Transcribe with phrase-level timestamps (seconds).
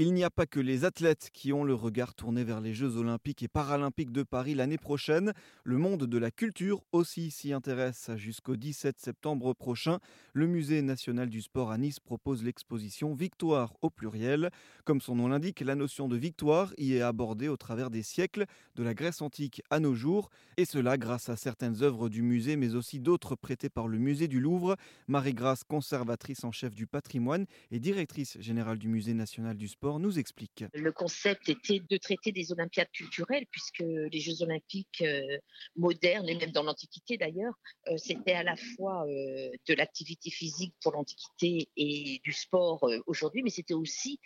[0.00, 2.98] Il n'y a pas que les athlètes qui ont le regard tourné vers les Jeux
[2.98, 5.32] olympiques et paralympiques de Paris l'année prochaine.
[5.64, 8.08] Le monde de la culture aussi s'y intéresse.
[8.14, 9.98] Jusqu'au 17 septembre prochain,
[10.34, 14.50] le Musée national du sport à Nice propose l'exposition Victoire au pluriel.
[14.84, 18.46] Comme son nom l'indique, la notion de victoire y est abordée au travers des siècles,
[18.76, 22.54] de la Grèce antique à nos jours, et cela grâce à certaines œuvres du musée,
[22.54, 24.76] mais aussi d'autres prêtées par le musée du Louvre.
[25.08, 30.18] Marie-Grace, conservatrice en chef du patrimoine et directrice générale du Musée national du sport, nous
[30.18, 30.64] explique.
[30.74, 35.38] Le concept était de traiter des Olympiades culturelles, puisque les Jeux olympiques euh,
[35.76, 37.54] modernes, et même dans l'Antiquité d'ailleurs,
[37.88, 43.42] euh, c'était à la fois euh, de l'activité physique pour l'Antiquité et du sport aujourd'hui,
[43.42, 44.20] mais c'était aussi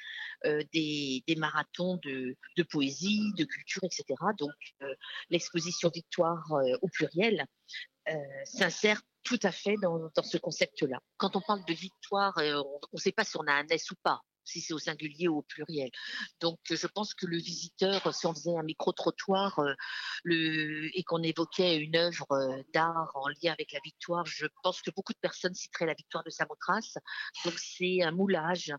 [0.72, 2.36] des, marathons de,
[2.70, 4.04] poésie, de culture, etc.
[4.38, 4.52] Donc
[5.30, 6.42] l'exposition Victoire
[6.80, 7.44] au pluriel
[8.44, 10.98] s'insère tout à fait dans, dans ce concept-là.
[11.16, 13.94] Quand on parle de victoire, on ne sait pas si on a un S ou
[14.02, 15.90] pas si c'est au singulier ou au pluriel.
[16.40, 21.78] Donc, je pense que le visiteur, si on faisait un micro-trottoir euh, et qu'on évoquait
[21.78, 25.54] une œuvre euh, d'art en lien avec la victoire, je pense que beaucoup de personnes
[25.54, 26.98] citeraient la victoire de Samothrace.
[27.44, 28.72] Donc, c'est un moulage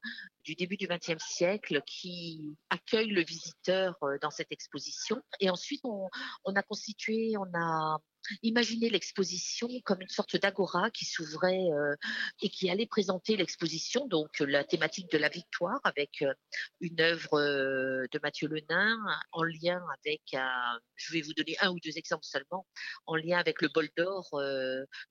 [0.43, 5.21] du début du XXe siècle qui accueille le visiteur euh, dans cette exposition.
[5.39, 6.09] Et ensuite, on,
[6.45, 7.99] on a constitué, on a
[8.41, 11.95] Imaginez l'exposition comme une sorte d'agora qui s'ouvrait euh,
[12.41, 16.33] et qui allait présenter l'exposition, donc la thématique de la victoire, avec euh,
[16.79, 18.97] une œuvre euh, de Mathieu Lenain
[19.31, 20.35] en lien avec,
[20.95, 22.65] je vais vous donner un ou deux exemples seulement,
[23.05, 24.29] en lien avec le bol d'or,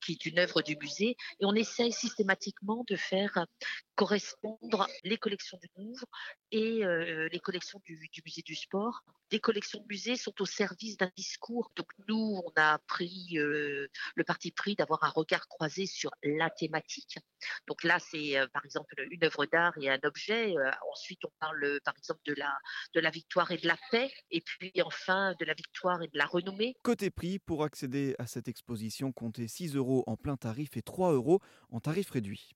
[0.04, 1.16] qui est une œuvre du musée.
[1.40, 3.46] Et on essaye systématiquement de faire
[3.94, 6.06] correspondre les collections du Louvre
[6.50, 6.82] et
[7.30, 9.02] les collections du, du musée du sport.
[9.30, 11.70] Les collections de musées sont au service d'un discours.
[11.76, 12.78] Donc nous, on a
[13.34, 17.18] euh, le parti pris d'avoir un regard croisé sur la thématique.
[17.66, 20.56] Donc là, c'est euh, par exemple une œuvre d'art et un objet.
[20.56, 22.52] Euh, ensuite, on parle par exemple de la,
[22.94, 24.12] de la victoire et de la paix.
[24.30, 26.74] Et puis enfin, de la victoire et de la renommée.
[26.82, 31.12] Côté prix, pour accéder à cette exposition, comptez 6 euros en plein tarif et 3
[31.12, 31.40] euros
[31.70, 32.50] en tarif réduit.